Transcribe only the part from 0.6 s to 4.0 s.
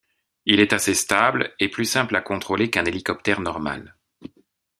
assez stable et plus simple à contrôler qu'un hélicoptère normal.